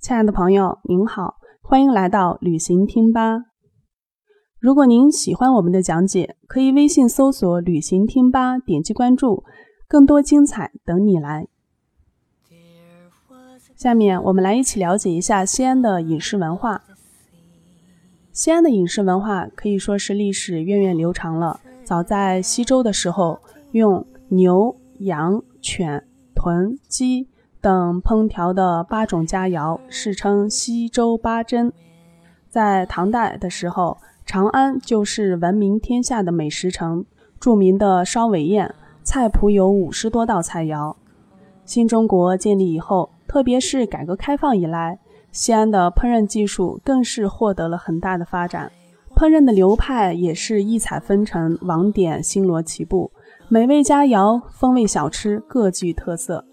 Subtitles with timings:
[0.00, 3.46] 亲爱的朋友，您好，欢迎来到旅行听吧。
[4.60, 9.42] 如果您喜欢我们的讲解，可以微信搜索“旅行听吧”，点击关注，
[9.88, 11.48] 更多精彩等你来。
[13.74, 16.84] 下面我们来一起了解一下西安的饮食文化。
[18.32, 21.60] 西安的饮食文化可以说是历史源远流长了。
[21.84, 23.40] 早在西周的时候，
[23.72, 27.28] 用牛、羊、犬、豚、鸡
[27.66, 31.72] 等烹调的八种佳肴，世称西周八珍。
[32.48, 37.04] 在唐代的时候，长安就是闻名天下的美食城，
[37.40, 40.94] 著名的烧尾宴菜谱有五十多道菜肴。
[41.64, 43.10] 新中国建立以后。
[43.26, 45.00] 特别是改革开放以来，
[45.32, 48.70] 西安的烹饪技术更是获得了很大的发展，
[49.16, 53.10] 烹饪的流派也是异彩纷呈，网点星罗棋布，
[53.48, 56.44] 美味佳肴、风味小吃各具特色。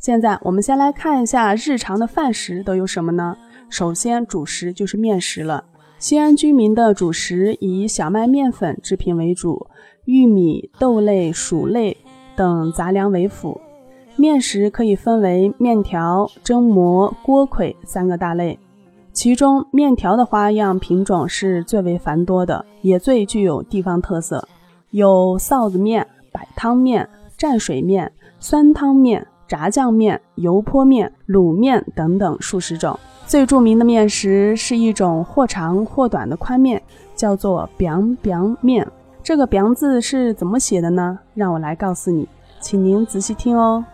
[0.00, 3.36] 现在我们先来看一下日常的饭食都有什么呢？
[3.68, 5.62] 首先，主食就是面食了。
[5.98, 9.66] 西安居民的主食以小麦面粉制品为主，
[10.06, 11.94] 玉米、豆类、薯类
[12.34, 13.60] 等杂粮为辅。
[14.16, 18.58] 面食可以分为面条、蒸馍、锅盔三个大类，
[19.12, 24.48] 其中面条的花样品种是最为繁多的，也最具有地方特色，
[24.92, 27.06] 有臊子面、摆汤面、
[27.38, 32.96] 蘸水面、酸汤面、炸酱面、油泼面、卤面等等数十种。
[33.26, 36.80] 最著名的面食是一种或长或短的宽面，
[37.16, 38.86] 叫做 biang biang 面。
[39.24, 41.18] 这个 biang 字是怎么写的呢？
[41.34, 42.28] 让我来告诉你，
[42.60, 43.84] 请您仔细听哦。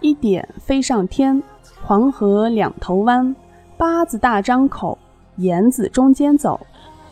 [0.00, 1.42] 一点飞上天，
[1.84, 3.36] 黄河两头弯，
[3.76, 4.96] 八字大张口，
[5.36, 6.58] 言字中间走，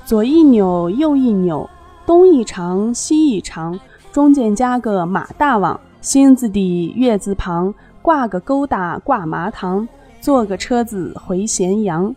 [0.06, 1.68] 左一扭，右一扭，
[2.06, 3.78] 东一长，西一长，
[4.10, 9.88] 中间加个马大王，心字底，月字旁，挂个勾搭挂麻糖，
[10.20, 12.14] 坐个车子回咸阳。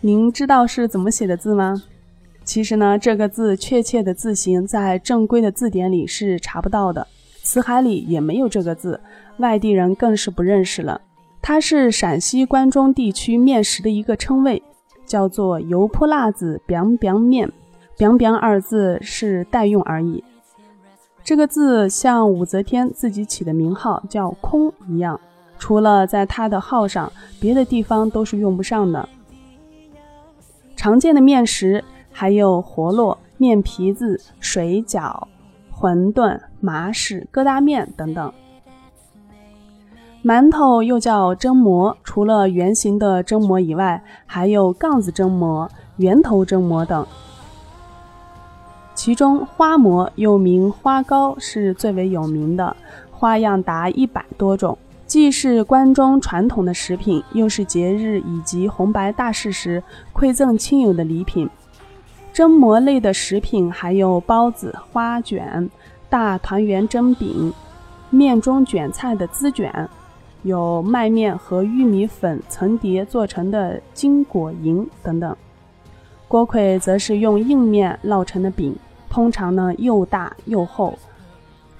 [0.00, 1.82] 您知道是怎么写的字吗？
[2.44, 7.04] 其实呢，这个字确切的字形在正规的字典里是查不到的。
[7.42, 9.00] 辞海里也没有这个字，
[9.38, 11.00] 外地人更是不认识了。
[11.42, 14.62] 它是陕西关中地区面食的一个称谓，
[15.04, 17.50] 叫做油泼辣子 biang biang 面
[17.98, 20.22] ，biang biang 二字是代用而已。
[21.28, 25.20] 这个字像武则天自己起的名号叫空一样，
[25.58, 29.06] 除了在她的号上，别的地方都是用不上的。
[30.74, 35.24] 常见的面食还有活络面皮子、水饺。
[35.70, 38.32] 馄饨、麻食、疙瘩面等等，
[40.24, 45.68] 馒头又叫蒸馍，除了圆形的蒸馍以外，还有杠子蒸馍、
[45.98, 47.06] 圆头蒸馍等。
[48.98, 52.76] 其中花馍又名花糕是最为有名的，
[53.12, 54.76] 花样达一百多种，
[55.06, 59.80] 既是关中传统的食品，又是节日以及红白大事时
[60.12, 61.48] 馈赠亲友的礼品。
[62.32, 65.70] 蒸馍类的食品还有包子、花卷、
[66.10, 67.52] 大团圆蒸饼、
[68.10, 69.88] 面中卷菜的滋卷，
[70.42, 75.36] 有麦面和玉米粉层叠做成的金果银等等。
[76.26, 78.76] 锅盔则是用硬面烙成的饼，
[79.08, 80.98] 通常呢又大又厚，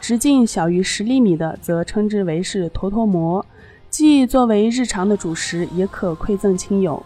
[0.00, 3.44] 直径小于十厘米的则称之为是坨坨馍，
[3.90, 7.02] 既作为日常的主食，也可馈赠亲友。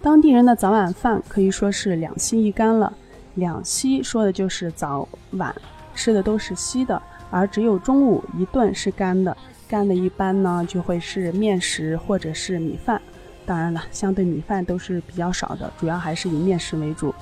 [0.00, 2.92] 当地人的早晚饭可以说是两稀一干了。
[3.36, 5.54] 两稀说的就是早晚
[5.94, 9.36] 吃的都是稀的，而只有中午一顿是干的。
[9.68, 13.00] 干的一般呢就会是面食或者是米饭。
[13.46, 17.14] 当然了，相对米饭都是比较少的，主要还是以面食为主。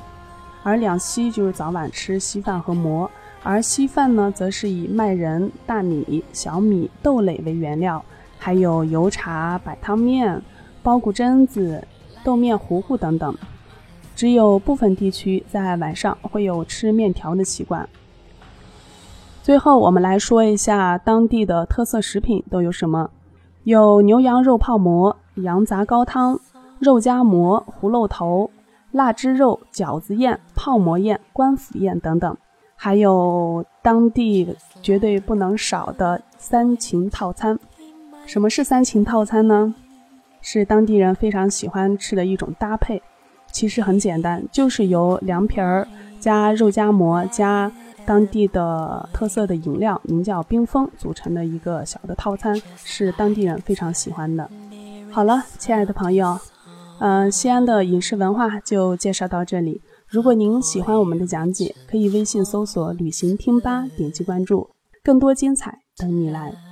[0.62, 3.10] 而两稀就是早晚吃稀饭和馍，
[3.43, 8.04] 而稀饭呢则是以麦仁、大米、小米、豆类为原料，
[8.38, 10.43] 还有油茶、摆汤面、
[10.82, 11.82] 包谷榛子。
[12.22, 13.34] 豆面糊糊等等，
[14.15, 17.88] 只有部分地区在晚上会有吃面条的习惯。
[19.42, 23.09] 最后，我们来说一下当地的特色食品都有什么：
[23.65, 26.39] 有牛羊肉泡馍、羊杂高汤、
[26.78, 28.51] 肉夹馍、葫芦头、
[28.92, 32.37] 腊汁肉、饺子宴、泡馍宴、官府宴等等，
[32.77, 37.59] 还有当地绝对不能少的三秦套餐。
[38.27, 39.75] 什么是三秦套餐呢？
[40.42, 43.03] 是当地人非常喜欢吃的一种搭配，
[43.53, 45.87] 其实很简单，就是由凉皮儿
[46.19, 47.71] 加肉夹馍加
[48.07, 54.48] 当地的特色的饮料，名叫冰峰组成的一个小的套餐，是当地人非常喜欢的。
[55.10, 56.39] 好了，亲爱的朋友，
[57.01, 59.81] 嗯，西安的饮食文化就介绍到这里。
[60.07, 64.69] 如果您喜欢我们的讲解，可以微信搜索“旅行听吧”，点击关注，
[65.03, 66.70] 更多精彩等你来。